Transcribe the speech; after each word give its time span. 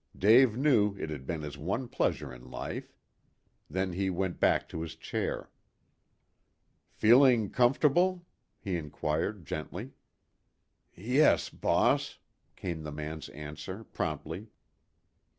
Dave 0.17 0.57
knew 0.57 0.95
it 0.97 1.11
had 1.11 1.27
been 1.27 1.43
his 1.43 1.59
one 1.59 1.87
pleasure 1.87 2.33
in 2.33 2.49
life. 2.49 2.91
Then 3.69 3.93
he 3.93 4.09
went 4.09 4.39
back 4.39 4.67
to 4.69 4.81
his 4.81 4.95
chair. 4.95 5.51
"Feeling 6.89 7.51
comfortable?" 7.51 8.25
he 8.59 8.77
inquired 8.77 9.45
gently. 9.45 9.91
"Yes, 10.95 11.51
boss," 11.51 12.17
came 12.55 12.81
the 12.81 12.91
man's 12.91 13.29
answer 13.29 13.83
promptly. 13.83 14.47